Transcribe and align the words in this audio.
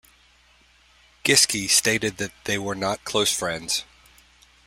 Giske 1.23 1.69
stated 1.69 2.17
that 2.17 2.31
they 2.45 2.57
were 2.57 2.73
not 2.73 3.05
close 3.05 3.31
friends. 3.31 3.83